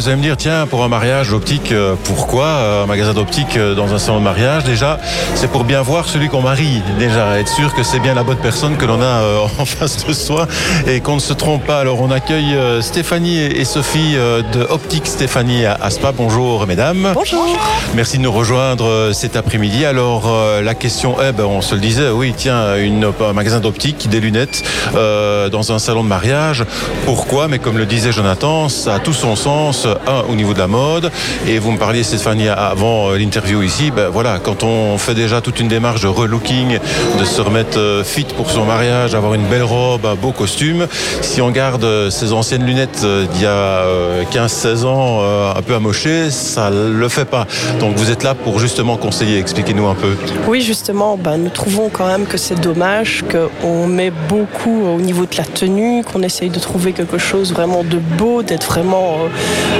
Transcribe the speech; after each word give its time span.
Vous 0.00 0.08
allez 0.08 0.16
me 0.16 0.22
dire, 0.22 0.38
tiens, 0.38 0.66
pour 0.66 0.82
un 0.82 0.88
mariage 0.88 1.28
d'optique, 1.28 1.72
euh, 1.72 1.94
pourquoi 2.04 2.46
euh, 2.46 2.84
un 2.84 2.86
magasin 2.86 3.12
d'optique 3.12 3.58
euh, 3.58 3.74
dans 3.74 3.92
un 3.92 3.98
salon 3.98 4.20
de 4.20 4.24
mariage? 4.24 4.64
Déjà, 4.64 4.98
c'est 5.34 5.50
pour 5.50 5.62
bien 5.62 5.82
voir 5.82 6.08
celui 6.08 6.30
qu'on 6.30 6.40
marie. 6.40 6.80
Déjà, 6.98 7.38
être 7.38 7.52
sûr 7.52 7.74
que 7.74 7.82
c'est 7.82 7.98
bien 7.98 8.14
la 8.14 8.22
bonne 8.22 8.38
personne 8.38 8.78
que 8.78 8.86
l'on 8.86 9.02
a 9.02 9.22
en 9.58 9.66
face 9.66 10.06
de 10.06 10.14
soi 10.14 10.48
et 10.86 11.00
qu'on 11.00 11.16
ne 11.16 11.20
se 11.20 11.34
trompe 11.34 11.66
pas. 11.66 11.80
Alors, 11.80 12.00
on 12.00 12.10
accueille 12.10 12.56
Stéphanie 12.80 13.40
et 13.40 13.66
Sophie 13.66 14.14
de 14.14 14.62
Optique 14.70 15.06
Stéphanie 15.06 15.66
à 15.66 15.74
Aspa. 15.74 16.12
Bonjour, 16.12 16.66
mesdames. 16.66 17.10
Bonjour. 17.12 17.58
Merci 17.94 18.16
de 18.16 18.22
nous 18.22 18.32
rejoindre 18.32 19.10
cet 19.12 19.36
après-midi. 19.36 19.84
Alors, 19.84 20.34
la 20.62 20.74
question 20.74 21.20
est, 21.20 21.32
ben, 21.32 21.44
on 21.44 21.60
se 21.60 21.74
le 21.74 21.82
disait, 21.82 22.08
oui, 22.08 22.32
tiens, 22.34 22.76
une, 22.76 23.04
un 23.04 23.32
magasin 23.34 23.60
d'optique, 23.60 24.08
des 24.08 24.20
lunettes 24.20 24.62
dans 24.94 25.72
un 25.72 25.78
salon 25.78 26.04
de 26.04 26.08
mariage. 26.08 26.64
Pourquoi? 27.04 27.48
Mais 27.48 27.58
comme 27.58 27.76
le 27.76 27.84
disait 27.84 28.12
Jonathan, 28.12 28.70
ça 28.70 28.94
a 28.94 28.98
tout 28.98 29.12
son 29.12 29.36
sens 29.36 29.86
un, 30.06 30.22
au 30.30 30.34
niveau 30.34 30.54
de 30.54 30.58
la 30.58 30.66
mode, 30.66 31.10
et 31.46 31.58
vous 31.58 31.72
me 31.72 31.78
parliez, 31.78 32.02
Stéphanie, 32.02 32.48
avant 32.48 33.10
euh, 33.10 33.18
l'interview 33.18 33.62
ici, 33.62 33.90
ben 33.90 34.08
voilà, 34.08 34.38
quand 34.42 34.62
on 34.62 34.98
fait 34.98 35.14
déjà 35.14 35.40
toute 35.40 35.60
une 35.60 35.68
démarche 35.68 36.02
de 36.02 36.08
relooking, 36.08 36.78
de 37.18 37.24
se 37.24 37.40
remettre 37.40 37.78
euh, 37.78 38.04
fit 38.04 38.26
pour 38.36 38.50
son 38.50 38.64
mariage, 38.64 39.14
avoir 39.14 39.34
une 39.34 39.46
belle 39.46 39.62
robe, 39.62 40.06
un 40.06 40.14
beau 40.14 40.32
costume, 40.32 40.86
si 41.22 41.40
on 41.40 41.50
garde 41.50 41.84
euh, 41.84 42.10
ces 42.10 42.32
anciennes 42.32 42.64
lunettes 42.64 43.04
d'il 43.32 43.42
y 43.42 43.46
a 43.46 43.84
15-16 44.32 44.84
ans 44.84 45.20
un 45.56 45.62
peu 45.62 45.74
amochées, 45.74 46.30
ça 46.30 46.70
le 46.70 47.08
fait 47.08 47.24
pas. 47.24 47.46
Donc 47.78 47.96
vous 47.96 48.10
êtes 48.10 48.22
là 48.22 48.34
pour 48.34 48.58
justement 48.58 48.96
conseiller, 48.96 49.38
expliquez-nous 49.38 49.86
un 49.86 49.94
peu. 49.94 50.16
Oui, 50.46 50.60
justement, 50.60 51.16
ben, 51.16 51.36
nous 51.36 51.50
trouvons 51.50 51.88
quand 51.88 52.06
même 52.06 52.26
que 52.26 52.36
c'est 52.36 52.60
dommage 52.60 53.24
qu'on 53.30 53.86
met 53.86 54.10
beaucoup 54.28 54.84
au 54.84 55.00
niveau 55.00 55.26
de 55.26 55.36
la 55.36 55.44
tenue, 55.44 56.04
qu'on 56.04 56.22
essaye 56.22 56.50
de 56.50 56.58
trouver 56.58 56.92
quelque 56.92 57.18
chose 57.18 57.52
vraiment 57.52 57.82
de 57.84 57.98
beau, 57.98 58.42
d'être 58.42 58.66
vraiment 58.66 59.16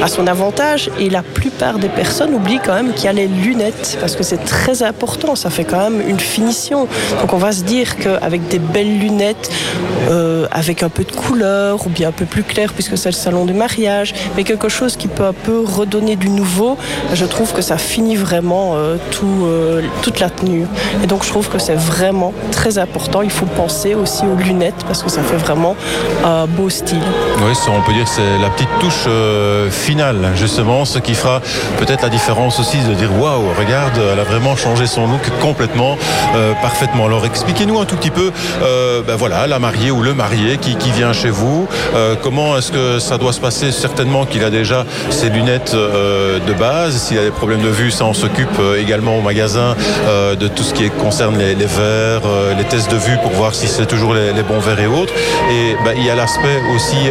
à 0.02 0.08
son 0.08 0.26
avantage. 0.26 0.90
Et 0.98 1.10
la 1.10 1.22
plupart 1.22 1.78
des 1.78 1.88
personnes 1.88 2.34
oublient 2.34 2.60
quand 2.64 2.74
même 2.74 2.92
qu'il 2.92 3.04
y 3.04 3.08
a 3.08 3.12
les 3.12 3.26
lunettes, 3.26 3.98
parce 4.00 4.16
que 4.16 4.22
c'est 4.22 4.44
très 4.44 4.82
important, 4.82 5.36
ça 5.36 5.50
fait 5.50 5.64
quand 5.64 5.90
même 5.90 6.02
une 6.06 6.20
finition. 6.20 6.86
Donc 7.20 7.32
on 7.32 7.38
va 7.38 7.52
se 7.52 7.62
dire 7.62 7.96
qu'avec 7.96 8.48
des 8.48 8.58
belles 8.58 8.98
lunettes, 8.98 9.50
euh, 10.10 10.46
avec 10.60 10.82
un 10.82 10.90
peu 10.90 11.04
de 11.04 11.12
couleur, 11.12 11.86
ou 11.86 11.88
bien 11.88 12.08
un 12.10 12.12
peu 12.12 12.26
plus 12.26 12.42
clair, 12.42 12.72
puisque 12.74 12.96
c'est 12.98 13.08
le 13.08 13.14
salon 13.14 13.46
du 13.46 13.54
mariage, 13.54 14.14
mais 14.36 14.44
quelque 14.44 14.68
chose 14.68 14.96
qui 14.96 15.08
peut 15.08 15.24
un 15.24 15.32
peu 15.32 15.64
redonner 15.64 16.16
du 16.16 16.28
nouveau, 16.28 16.76
je 17.14 17.24
trouve 17.24 17.52
que 17.52 17.62
ça 17.62 17.78
finit 17.78 18.16
vraiment 18.16 18.74
euh, 18.74 18.96
euh, 19.24 19.82
toute 20.02 20.20
la 20.20 20.28
tenue. 20.28 20.66
Et 21.02 21.06
donc 21.06 21.24
je 21.24 21.30
trouve 21.30 21.48
que 21.48 21.58
c'est 21.58 21.80
vraiment 21.94 22.32
très 22.52 22.76
important. 22.78 23.22
Il 23.22 23.30
faut 23.30 23.46
penser 23.46 23.94
aussi 23.94 24.24
aux 24.24 24.36
lunettes, 24.36 24.82
parce 24.86 25.02
que 25.02 25.10
ça 25.10 25.22
fait 25.22 25.36
vraiment 25.36 25.74
un 26.24 26.46
beau 26.46 26.68
style. 26.68 27.08
Oui, 27.38 27.52
on 27.68 27.82
peut 27.86 27.94
dire 27.94 28.04
que 28.04 28.10
c'est 28.10 28.38
la 28.38 28.50
petite 28.50 28.68
touche 28.80 29.08
finale 29.70 30.32
justement, 30.36 30.84
ce 30.84 30.98
qui 30.98 31.14
fera 31.14 31.40
peut-être 31.78 32.02
la 32.02 32.08
différence 32.08 32.60
aussi 32.60 32.78
de 32.78 32.94
dire 32.94 33.10
waouh, 33.18 33.48
regarde, 33.58 33.98
elle 34.12 34.20
a 34.20 34.24
vraiment 34.24 34.56
changé 34.56 34.86
son 34.86 35.06
look 35.06 35.22
complètement, 35.40 35.96
euh, 36.34 36.52
parfaitement. 36.60 37.06
Alors 37.06 37.24
expliquez-nous 37.24 37.78
un 37.78 37.84
tout 37.84 37.96
petit 37.96 38.10
peu, 38.10 38.30
euh, 38.62 39.02
ben 39.02 39.16
voilà, 39.16 39.46
la 39.46 39.58
mariée 39.58 39.90
ou 39.90 40.02
le 40.02 40.14
marié 40.14 40.49
qui, 40.56 40.76
vient 40.90 41.12
chez 41.12 41.30
vous, 41.30 41.68
euh, 41.94 42.14
comment 42.20 42.56
est-ce 42.56 42.72
que 42.72 42.98
ça 42.98 43.18
doit 43.18 43.32
se 43.32 43.40
passer? 43.40 43.70
Certainement 43.72 44.26
qu'il 44.26 44.44
a 44.44 44.50
déjà 44.50 44.84
ses 45.10 45.30
lunettes 45.30 45.74
de 45.74 46.52
base, 46.54 46.96
s'il 46.96 47.18
a 47.18 47.22
des 47.22 47.30
problèmes 47.30 47.62
de 47.62 47.68
vue, 47.68 47.90
ça 47.90 48.04
on 48.04 48.14
s'occupe 48.14 48.60
également 48.78 49.16
au 49.16 49.20
magasin 49.20 49.74
de 50.08 50.48
tout 50.48 50.62
ce 50.62 50.74
qui 50.74 50.90
concerne 50.90 51.38
les, 51.38 51.54
verres, 51.54 52.22
les 52.56 52.64
tests 52.64 52.90
de 52.90 52.96
vue 52.96 53.16
pour 53.22 53.32
voir 53.32 53.54
si 53.54 53.68
c'est 53.68 53.86
toujours 53.86 54.14
les, 54.14 54.42
bons 54.42 54.58
verres 54.58 54.80
et 54.80 54.86
autres. 54.86 55.12
Et 55.50 55.76
ben, 55.84 55.92
il 55.96 56.04
y 56.04 56.10
a 56.10 56.14
l'aspect 56.14 56.60
aussi 56.74 57.10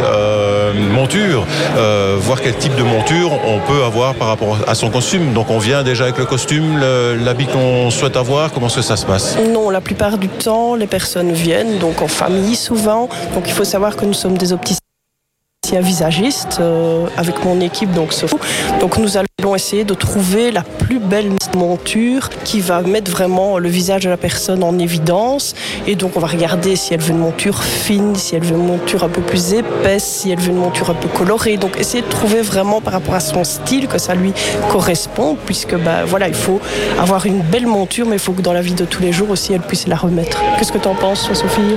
monture, 0.92 1.46
voir 2.18 2.40
quel 2.42 2.56
type 2.56 2.74
de 2.76 2.82
monture 2.82 3.32
on 3.46 3.58
peut 3.60 3.84
avoir 3.84 4.14
par 4.14 4.28
rapport 4.28 4.58
à 4.66 4.74
son 4.74 4.90
costume. 4.90 5.32
Donc 5.32 5.50
on 5.50 5.58
vient 5.58 5.82
déjà 5.82 6.04
avec 6.04 6.18
le 6.18 6.26
costume, 6.26 6.80
l'habit 7.24 7.46
qu'on 7.46 7.90
souhaite 7.90 8.16
avoir. 8.16 8.52
Comment 8.52 8.66
est-ce 8.66 8.76
que 8.76 8.82
ça 8.82 8.96
se 8.96 9.06
passe? 9.06 9.36
Non, 9.52 9.70
la 9.70 9.80
plupart 9.80 10.18
du 10.18 10.28
temps, 10.28 10.74
les 10.74 10.86
personnes 10.86 11.32
viennent 11.32 11.78
donc 11.78 12.02
en 12.02 12.08
famille 12.08 12.56
souvent. 12.56 13.08
Donc 13.34 13.46
il 13.46 13.52
faut 13.52 13.64
savoir 13.64 13.96
que 13.96 14.04
nous 14.04 14.12
sommes 14.12 14.36
des 14.36 14.52
opticiens 14.52 14.79
visagiste 15.78 16.58
euh, 16.60 17.06
avec 17.16 17.44
mon 17.44 17.60
équipe 17.60 17.92
donc 17.92 18.12
Donc 18.80 18.98
nous 18.98 19.16
allons 19.16 19.54
essayer 19.54 19.84
de 19.84 19.94
trouver 19.94 20.50
la 20.50 20.62
plus 20.62 20.98
belle 20.98 21.30
monture 21.56 22.28
qui 22.44 22.60
va 22.60 22.82
mettre 22.82 23.10
vraiment 23.10 23.58
le 23.58 23.68
visage 23.68 24.04
de 24.04 24.10
la 24.10 24.16
personne 24.16 24.62
en 24.64 24.78
évidence 24.78 25.54
et 25.86 25.94
donc 25.94 26.16
on 26.16 26.20
va 26.20 26.26
regarder 26.26 26.76
si 26.76 26.94
elle 26.94 27.00
veut 27.00 27.12
une 27.12 27.18
monture 27.18 27.62
fine, 27.62 28.16
si 28.16 28.34
elle 28.34 28.42
veut 28.42 28.56
une 28.56 28.66
monture 28.66 29.04
un 29.04 29.08
peu 29.08 29.20
plus 29.20 29.54
épaisse, 29.54 30.04
si 30.04 30.30
elle 30.30 30.40
veut 30.40 30.50
une 30.50 30.58
monture 30.58 30.90
un 30.90 30.94
peu 30.94 31.08
colorée. 31.08 31.56
Donc 31.56 31.78
essayer 31.78 32.02
de 32.02 32.08
trouver 32.08 32.42
vraiment 32.42 32.80
par 32.80 32.92
rapport 32.92 33.14
à 33.14 33.20
son 33.20 33.44
style 33.44 33.86
que 33.86 33.98
ça 33.98 34.14
lui 34.14 34.32
correspond 34.70 35.36
puisque 35.46 35.76
bah 35.76 36.04
voilà, 36.06 36.28
il 36.28 36.34
faut 36.34 36.60
avoir 37.00 37.26
une 37.26 37.40
belle 37.40 37.66
monture 37.66 38.06
mais 38.06 38.16
il 38.16 38.20
faut 38.20 38.32
que 38.32 38.42
dans 38.42 38.52
la 38.52 38.62
vie 38.62 38.74
de 38.74 38.84
tous 38.84 39.02
les 39.02 39.12
jours 39.12 39.30
aussi 39.30 39.52
elle 39.52 39.60
puisse 39.60 39.86
la 39.86 39.96
remettre. 39.96 40.42
Qu'est-ce 40.58 40.72
que 40.72 40.78
tu 40.78 40.88
en 40.88 40.94
penses 40.94 41.32
Sophie? 41.32 41.76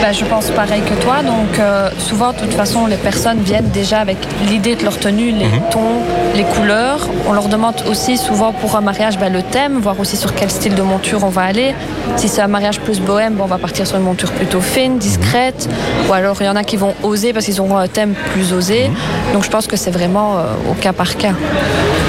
Bah, 0.00 0.12
je 0.12 0.24
pense 0.26 0.50
pareil 0.50 0.82
que 0.82 1.02
toi 1.02 1.22
donc 1.22 1.58
euh, 1.58 1.90
souvent 1.98 2.32
de 2.32 2.38
toute 2.38 2.52
façon 2.52 2.86
les 2.86 2.96
personnes 2.96 3.13
personnes 3.14 3.42
viennent 3.42 3.70
déjà 3.70 4.00
avec 4.00 4.16
l'idée 4.48 4.74
de 4.74 4.82
leur 4.82 4.98
tenue, 4.98 5.30
les 5.30 5.46
mhm. 5.46 5.62
tons, 5.70 6.02
les 6.34 6.42
couleurs. 6.42 6.98
On 7.28 7.32
leur 7.32 7.48
demande 7.48 7.76
aussi 7.88 8.18
souvent 8.18 8.52
pour 8.52 8.74
un 8.74 8.80
mariage 8.80 9.18
ben, 9.18 9.32
le 9.32 9.40
thème, 9.42 9.78
voir 9.78 10.00
aussi 10.00 10.16
sur 10.16 10.34
quel 10.34 10.50
style 10.50 10.74
de 10.74 10.82
monture 10.82 11.22
on 11.22 11.28
va 11.28 11.42
aller. 11.42 11.74
Si 12.16 12.26
c'est 12.26 12.42
un 12.42 12.48
mariage 12.48 12.80
plus 12.80 13.00
bohème, 13.00 13.38
on 13.40 13.46
va 13.46 13.58
partir 13.58 13.86
sur 13.86 13.96
une 13.98 14.02
monture 14.02 14.32
plutôt 14.32 14.60
fine, 14.60 14.98
discrète. 14.98 15.68
Ou 16.08 16.12
alors 16.12 16.36
il 16.40 16.46
y 16.46 16.48
en 16.48 16.56
a 16.56 16.64
qui 16.64 16.76
vont 16.76 16.92
oser 17.04 17.32
parce 17.32 17.44
qu'ils 17.44 17.60
auront 17.60 17.76
un 17.76 17.86
thème 17.86 18.14
plus 18.32 18.52
osé. 18.52 18.88
Mhm. 18.88 19.32
Donc 19.34 19.44
je 19.44 19.50
pense 19.50 19.68
que 19.68 19.76
c'est 19.76 19.92
vraiment 19.92 20.38
euh, 20.38 20.72
au 20.72 20.74
cas 20.74 20.92
par 20.92 21.16
cas. 21.16 21.34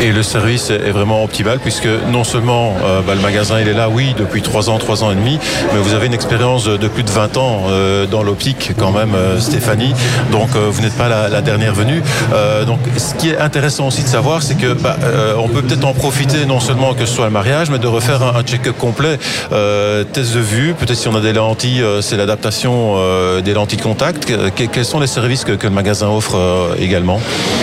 Et 0.02 0.12
le 0.12 0.24
service 0.24 0.72
est 0.72 0.92
vraiment 0.92 1.24
optimal 1.24 1.60
puisque 1.60 1.88
non 2.12 2.24
seulement 2.24 2.74
euh, 2.84 3.02
ben, 3.06 3.14
le 3.14 3.22
magasin 3.22 3.60
il 3.62 3.68
est 3.68 3.74
là, 3.74 3.90
oui, 3.90 4.16
depuis 4.18 4.42
3 4.42 4.72
ans, 4.72 4.80
3 4.80 5.04
ans 5.04 5.12
et 5.12 5.16
demi, 5.16 5.40
mais 5.72 5.80
vous 5.80 5.94
avez 5.94 6.08
une 6.08 6.14
expérience 6.14 6.66
de 6.66 6.88
plus 6.88 7.04
de 7.04 7.12
20 7.12 7.38
ans 7.38 7.62
euh, 7.68 8.08
dans 8.08 8.24
l'optique 8.24 8.72
quand 8.78 8.92
même, 8.92 9.16
Stéphanie. 9.40 9.94
Donc 10.32 10.50
vous 10.56 10.82
n'êtes 10.82 10.95
pas 10.96 11.10
la, 11.10 11.42
dernière 11.42 11.74
venue. 11.74 12.02
Euh, 12.34 12.66
donc, 12.66 12.80
ce 12.98 13.14
qui 13.16 13.30
est 13.30 13.38
intéressant 13.38 13.88
aussi 13.88 14.04
de 14.04 14.08
savoir, 14.08 14.42
c'est 14.42 14.56
que 14.56 14.74
bah, 14.74 14.96
euh, 15.04 15.36
on 15.38 15.48
peut 15.48 15.62
peut-être 15.62 15.86
en 15.86 15.94
profiter 15.94 16.46
non 16.46 16.60
seulement 16.60 16.94
que 16.94 17.06
ce 17.06 17.14
soit 17.14 17.26
le 17.26 17.32
mariage, 17.32 17.70
mais 17.70 17.80
de 17.80 17.88
refaire 17.88 18.24
un, 18.24 18.44
check-up 18.44 18.78
complet, 18.78 19.20
euh, 19.52 20.04
test 20.04 20.34
de 20.34 20.40
vue. 20.40 20.74
Peut-être 20.74 20.98
si 20.98 21.08
on 21.08 21.16
a 21.16 21.20
des 21.20 21.34
lentilles, 21.34 21.84
c'est 22.02 22.18
l'adaptation 22.18 22.96
des 23.44 23.54
lentilles 23.54 23.78
de 23.78 23.84
contact. 23.84 24.32
quels 24.56 24.86
sont 24.86 25.00
les 25.00 25.08
services 25.08 25.44
que, 25.44 25.66
le 25.66 25.70
magasin 25.72 26.08
offre 26.10 26.38
également 26.80 27.20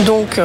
Donc, 0.06 0.40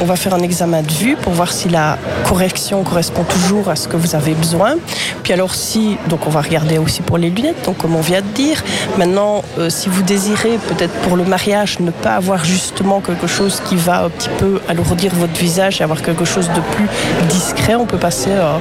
on 0.00 0.04
va 0.04 0.16
faire 0.16 0.34
un 0.34 0.40
examen 0.40 0.82
de 0.82 0.90
vue 0.90 1.16
pour 1.16 1.32
voir 1.32 1.52
si 1.52 1.68
la 1.68 1.98
correction 2.26 2.82
correspond 2.82 3.24
toujours 3.24 3.68
à 3.68 3.76
ce 3.76 3.86
que 3.86 3.96
vous 3.96 4.14
avez 4.14 4.32
besoin. 4.32 4.76
Puis 5.22 5.32
alors, 5.32 5.54
si 5.54 5.98
donc 6.08 6.26
on 6.26 6.30
va 6.30 6.40
regarder 6.40 6.78
aussi 6.78 7.02
pour 7.02 7.18
les 7.18 7.30
lunettes, 7.30 7.64
donc 7.66 7.76
comme 7.78 7.94
on 7.94 8.00
vient 8.00 8.22
de 8.22 8.34
dire. 8.34 8.62
Maintenant, 8.98 9.42
si 9.68 9.88
vous 9.88 10.02
désirez 10.02 10.58
peut-être 10.68 10.94
pour 11.02 11.16
le 11.16 11.24
mariage 11.24 11.78
ne 11.80 11.90
pas 11.90 12.16
avoir 12.16 12.31
justement 12.38 13.00
quelque 13.00 13.26
chose 13.26 13.62
qui 13.68 13.76
va 13.76 14.04
un 14.04 14.08
petit 14.08 14.28
peu 14.38 14.60
alourdir 14.68 15.12
votre 15.14 15.38
visage 15.38 15.80
et 15.80 15.84
avoir 15.84 16.02
quelque 16.02 16.24
chose 16.24 16.48
de 16.48 16.60
plus 16.74 16.88
discret, 17.28 17.74
on 17.74 17.86
peut 17.86 17.98
passer 17.98 18.32
à 18.32 18.58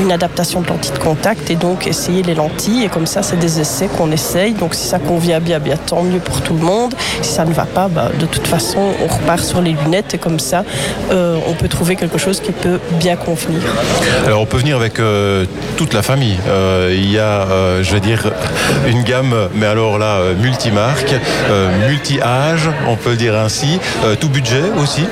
une 0.00 0.12
adaptation 0.12 0.60
de 0.60 0.68
lentilles 0.68 0.92
de 0.92 0.98
contact 0.98 1.50
et 1.50 1.56
donc 1.56 1.86
essayer 1.86 2.22
les 2.22 2.34
lentilles. 2.34 2.84
Et 2.84 2.88
comme 2.88 3.06
ça, 3.06 3.22
c'est 3.22 3.38
des 3.38 3.60
essais 3.60 3.88
qu'on 3.88 4.10
essaye. 4.10 4.52
Donc 4.52 4.74
si 4.74 4.86
ça 4.86 4.98
convient 4.98 5.40
bien, 5.40 5.58
bien 5.58 5.76
tant 5.76 6.02
mieux 6.02 6.20
pour 6.20 6.40
tout 6.40 6.54
le 6.54 6.60
monde. 6.60 6.94
Si 7.22 7.32
ça 7.32 7.44
ne 7.44 7.52
va 7.52 7.64
pas, 7.64 7.88
bah, 7.88 8.10
de 8.18 8.26
toute 8.26 8.46
façon, 8.46 8.78
on 9.02 9.06
repart 9.06 9.42
sur 9.42 9.60
les 9.60 9.72
lunettes 9.72 10.14
et 10.14 10.18
comme 10.18 10.38
ça, 10.38 10.64
euh, 11.10 11.36
on 11.46 11.54
peut 11.54 11.68
trouver 11.68 11.96
quelque 11.96 12.18
chose 12.18 12.40
qui 12.40 12.52
peut 12.52 12.78
bien 12.92 13.16
convenir. 13.16 13.60
Alors 14.26 14.40
on 14.40 14.46
peut 14.46 14.58
venir 14.58 14.76
avec 14.76 14.98
euh, 14.98 15.44
toute 15.76 15.94
la 15.94 16.02
famille. 16.02 16.36
Euh, 16.48 16.94
il 16.94 17.10
y 17.10 17.18
a, 17.18 17.46
je 17.82 17.92
vais 17.92 18.00
dire, 18.00 18.30
une 18.86 19.02
gamme, 19.02 19.34
mais 19.54 19.66
alors 19.66 19.98
là, 19.98 20.18
multimarque, 20.38 21.14
multi-âge. 21.88 22.68
Peut 23.00 23.16
dire 23.16 23.36
ainsi. 23.36 23.78
Euh, 24.04 24.14
tout 24.14 24.28
budget 24.28 24.62
aussi 24.80 25.04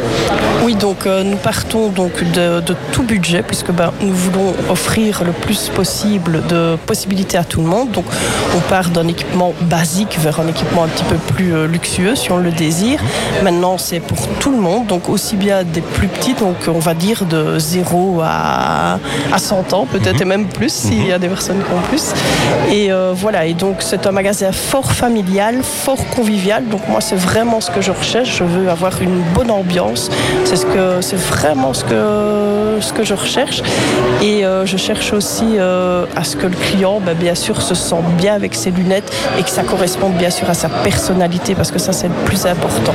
Oui, 0.64 0.74
donc 0.74 1.06
euh, 1.06 1.22
nous 1.22 1.36
partons 1.36 1.88
donc 1.88 2.22
de, 2.32 2.60
tout 2.92 3.02
budget 3.02 3.42
puisque 3.42 3.70
ben, 3.70 3.92
nous 4.00 4.14
voulons 4.14 4.54
offrir 4.68 5.24
le 5.24 5.32
plus 5.32 5.70
possible 5.74 6.42
de 6.48 6.76
possibilités 6.86 7.38
à 7.38 7.44
tout 7.44 7.60
le 7.60 7.66
monde. 7.66 7.90
Donc 7.90 8.04
on 8.56 8.60
part 8.60 8.90
d'un 8.90 9.08
équipement 9.08 9.54
basique 9.62 10.18
vers 10.20 10.40
un 10.40 10.48
équipement 10.48 10.84
un 10.84 10.88
petit 10.88 11.04
peu 11.04 11.16
plus 11.34 11.54
euh, 11.54 11.66
luxueux 11.66 12.14
si 12.14 12.30
on 12.30 12.38
le 12.38 12.50
désire. 12.50 13.00
Maintenant 13.42 13.78
c'est 13.78 14.00
pour 14.00 14.28
tout 14.40 14.50
le 14.50 14.58
monde, 14.58 14.86
donc 14.86 15.08
aussi 15.08 15.36
bien 15.36 15.64
des 15.64 15.80
plus 15.80 16.08
petits, 16.08 16.34
donc 16.34 16.56
on 16.68 16.78
va 16.78 16.94
dire 16.94 17.24
de 17.24 17.58
0 17.58 18.20
à, 18.22 18.98
à 19.32 19.38
100 19.38 19.72
ans 19.72 19.86
peut-être 19.90 20.16
mhm. 20.16 20.22
et 20.22 20.24
même 20.24 20.46
plus 20.46 20.72
s'il 20.72 21.06
y 21.06 21.12
a 21.12 21.18
des 21.18 21.28
personnes 21.28 21.58
qui 21.58 21.72
ont 21.72 21.88
plus. 21.88 22.12
Et 22.70 22.90
voilà, 23.14 23.46
et 23.46 23.54
donc 23.54 23.76
c'est 23.80 24.06
un 24.06 24.12
magasin 24.12 24.52
fort 24.52 24.92
familial, 24.92 25.62
fort 25.62 26.04
convivial. 26.14 26.66
Donc 26.68 26.86
moi 26.88 27.00
c'est 27.00 27.16
vraiment 27.16 27.60
ce 27.60 27.70
que 27.70 27.77
je 27.80 27.90
recherche. 27.90 28.36
Je 28.38 28.44
veux 28.44 28.68
avoir 28.68 29.00
une 29.02 29.22
bonne 29.34 29.50
ambiance. 29.50 30.10
C'est 30.44 30.56
ce 30.56 31.16
vraiment 31.16 31.74
ce 31.74 31.84
que 31.84 32.58
ce 32.80 32.92
que 32.92 33.04
je 33.04 33.14
recherche. 33.14 33.62
Et 34.22 34.44
euh, 34.44 34.66
je 34.66 34.76
cherche 34.76 35.12
aussi 35.12 35.56
euh, 35.58 36.06
à 36.16 36.24
ce 36.24 36.36
que 36.36 36.46
le 36.46 36.56
client, 36.56 37.00
bah, 37.04 37.14
bien 37.14 37.34
sûr, 37.34 37.62
se 37.62 37.74
sente 37.74 38.06
bien 38.16 38.34
avec 38.34 38.54
ses 38.54 38.70
lunettes 38.70 39.12
et 39.38 39.42
que 39.42 39.50
ça 39.50 39.62
corresponde 39.62 40.14
bien 40.14 40.30
sûr 40.30 40.48
à 40.50 40.54
sa 40.54 40.68
personnalité 40.68 41.54
parce 41.54 41.70
que 41.70 41.78
ça, 41.78 41.92
c'est 41.92 42.08
le 42.08 42.14
plus 42.24 42.46
important. 42.46 42.94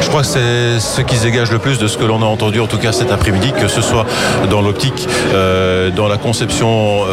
Je 0.00 0.08
crois 0.08 0.22
que 0.22 0.26
c'est 0.26 0.80
ce 0.80 1.00
qui 1.00 1.16
se 1.16 1.24
dégage 1.24 1.50
le 1.50 1.58
plus 1.58 1.78
de 1.78 1.86
ce 1.86 1.98
que 1.98 2.04
l'on 2.04 2.22
a 2.22 2.26
entendu, 2.26 2.60
en 2.60 2.66
tout 2.66 2.78
cas 2.78 2.92
cet 2.92 3.12
après-midi, 3.12 3.52
que 3.52 3.68
ce 3.68 3.80
soit 3.80 4.06
dans 4.50 4.60
l'optique, 4.60 5.08
euh, 5.34 5.90
dans 5.90 6.08
la 6.08 6.16
conception 6.16 7.04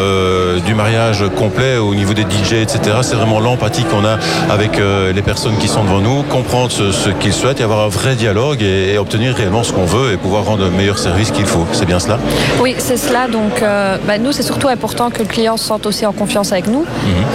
du 0.65 0.74
mariage 0.74 1.24
complet, 1.38 1.77
au 1.77 1.95
niveau 1.95 2.13
des 2.13 2.24
DJ, 2.24 2.54
etc. 2.54 2.98
C'est 3.01 3.15
vraiment 3.15 3.39
l'empathie 3.39 3.83
qu'on 3.83 4.06
a 4.06 4.18
avec 4.50 4.77
les 4.77 5.21
personnes 5.21 5.57
qui 5.57 5.68
sont 5.68 5.83
devant 5.83 6.00
nous, 6.00 6.24
comprendre 6.24 6.71
ce, 6.71 7.02
ce 7.03 7.09
qu'ils 7.09 7.33
souhaitent 7.33 7.59
et 7.59 7.63
avoir 7.63 7.81
un 7.81 7.89
vrai 7.89 8.15
dialogue 8.15 8.61
et, 8.61 8.94
et 8.94 8.97
obtenir 8.97 9.35
réellement 9.35 9.63
ce 9.63 9.73
qu'on 9.73 9.83
veut 9.83 10.13
et 10.13 10.17
pouvoir 10.17 10.45
rendre 10.45 10.63
le 10.63 10.71
meilleur 10.71 10.97
service 10.97 11.31
qu'il 11.31 11.45
faut. 11.45 11.65
C'est 11.73 11.85
bien 11.85 12.00
cela 12.00 12.17
Oui, 12.61 12.75
c'est 12.77 12.95
cela. 12.95 13.27
Donc, 13.27 13.61
euh, 13.61 13.97
bah, 14.07 14.17
nous, 14.17 14.31
c'est 14.31 14.44
surtout 14.44 14.69
important 14.69 15.09
que 15.09 15.19
le 15.19 15.25
client 15.25 15.57
se 15.57 15.65
sente 15.65 15.85
aussi 15.85 16.05
en 16.05 16.13
confiance 16.13 16.53
avec 16.53 16.67
nous. 16.67 16.85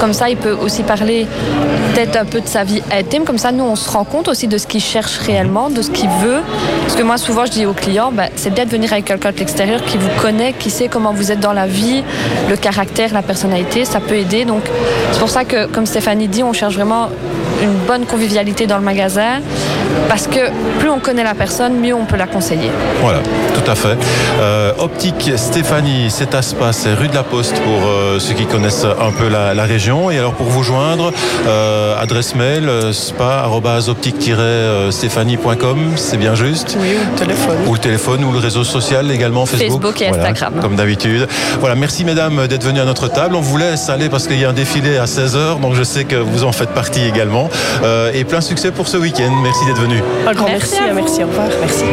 Comme 0.00 0.14
ça, 0.14 0.30
il 0.30 0.38
peut 0.38 0.52
aussi 0.52 0.84
parler 0.84 1.26
peut-être 1.92 2.16
un 2.16 2.24
peu 2.24 2.40
de 2.40 2.48
sa 2.48 2.64
vie 2.64 2.82
intime. 2.90 3.24
Comme 3.24 3.36
ça, 3.36 3.52
nous, 3.52 3.64
on 3.64 3.76
se 3.76 3.90
rend 3.90 4.04
compte 4.04 4.28
aussi 4.28 4.48
de 4.48 4.56
ce 4.56 4.66
qu'il 4.66 4.80
cherche 4.80 5.18
réellement, 5.18 5.68
de 5.68 5.82
ce 5.82 5.90
qu'il 5.90 6.08
veut. 6.22 6.40
Parce 6.84 6.96
que 6.96 7.02
moi, 7.02 7.18
souvent, 7.18 7.44
je 7.44 7.50
dis 7.50 7.66
aux 7.66 7.74
clients, 7.74 8.10
bah, 8.10 8.28
c'est 8.36 8.54
bien 8.54 8.64
de 8.64 8.70
venir 8.70 8.90
avec 8.90 9.04
quelqu'un 9.04 9.32
de 9.32 9.36
l'extérieur 9.36 9.82
qui 9.84 9.98
vous 9.98 10.08
connaît, 10.22 10.54
qui 10.58 10.70
sait 10.70 10.88
comment 10.88 11.12
vous 11.12 11.30
êtes 11.30 11.40
dans 11.40 11.52
la 11.52 11.66
vie, 11.66 12.02
le 12.48 12.56
caractère, 12.56 13.12
la 13.12 13.22
personnalité. 13.22 13.84
Ça 13.84 14.00
peut 14.00 14.16
aider. 14.16 14.46
Donc, 14.46 14.62
c'est 15.12 15.20
pour 15.20 15.28
ça 15.28 15.44
que, 15.44 15.66
comme 15.66 15.84
Stéphanie 15.84 16.28
dit, 16.28 16.42
on 16.42 16.54
cherche 16.54 16.74
vraiment 16.74 17.10
une 17.62 17.75
bonne 17.87 18.06
convivialité 18.06 18.66
dans 18.66 18.78
le 18.78 18.84
magasin. 18.84 19.40
Parce 20.08 20.26
que 20.26 20.50
plus 20.78 20.88
on 20.90 20.98
connaît 21.00 21.24
la 21.24 21.34
personne, 21.34 21.78
mieux 21.78 21.94
on 21.94 22.04
peut 22.04 22.16
la 22.16 22.26
conseiller. 22.26 22.70
Voilà, 23.00 23.20
tout 23.54 23.70
à 23.70 23.74
fait. 23.74 23.96
Euh, 24.40 24.72
optique 24.78 25.32
Stéphanie, 25.36 26.10
c'est 26.10 26.34
à 26.34 26.42
Spa, 26.42 26.72
c'est 26.72 26.94
rue 26.94 27.08
de 27.08 27.14
la 27.14 27.22
Poste 27.22 27.58
pour 27.60 27.86
euh, 27.86 28.18
ceux 28.18 28.34
qui 28.34 28.46
connaissent 28.46 28.84
un 28.84 29.10
peu 29.12 29.28
la, 29.28 29.54
la, 29.54 29.64
région. 29.64 30.10
Et 30.10 30.18
alors 30.18 30.32
pour 30.34 30.46
vous 30.46 30.62
joindre, 30.62 31.12
euh, 31.46 31.98
adresse 32.00 32.34
mail 32.34 32.70
spa-optique-stéphanie.com, 32.92 35.78
c'est 35.96 36.16
bien 36.16 36.34
juste 36.34 36.76
Oui, 36.80 36.94
ou 36.94 37.12
le 37.12 37.16
téléphone. 37.18 37.56
Ou 37.66 37.74
le 37.74 37.78
téléphone, 37.80 38.24
ou 38.24 38.32
le 38.32 38.38
réseau 38.38 38.64
social 38.64 39.10
également, 39.10 39.44
Facebook. 39.46 39.82
Facebook 39.82 40.00
et 40.02 40.08
Voilà, 40.08 40.28
Instagram. 40.28 40.54
comme 40.60 40.76
d'habitude. 40.76 41.26
Voilà, 41.60 41.74
merci 41.74 42.04
mesdames 42.04 42.46
d'être 42.46 42.64
venues 42.64 42.80
à 42.80 42.84
notre 42.84 43.08
table. 43.08 43.34
On 43.34 43.40
vous 43.40 43.56
laisse 43.56 43.88
aller 43.88 44.08
parce 44.08 44.26
qu'il 44.26 44.38
y 44.38 44.44
a 44.44 44.50
un 44.50 44.52
défilé 44.52 44.98
à 44.98 45.06
16h, 45.06 45.60
donc 45.60 45.74
je 45.74 45.82
sais 45.82 46.04
que 46.04 46.16
vous 46.16 46.44
en 46.44 46.52
faites 46.52 46.70
partie 46.70 47.04
également. 47.04 47.48
Euh, 47.82 48.10
et 48.14 48.24
plein 48.24 48.40
succès 48.40 48.70
pour 48.70 48.88
ce 48.88 48.96
week-end. 48.96 49.32
Merci 49.42 49.64
d'être 49.66 49.80
venus. 49.80 49.88
Un 50.26 50.32
grand 50.35 50.46
Merci 50.46 50.75
merci, 50.75 50.82
à 50.82 50.88
vous. 50.88 50.94
merci, 50.94 51.25
au 51.25 51.26
revoir. 51.26 51.49
Merci. 51.61 51.85